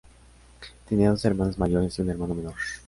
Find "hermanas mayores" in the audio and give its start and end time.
1.25-1.99